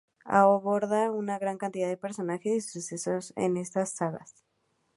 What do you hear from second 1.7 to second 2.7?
de personajes y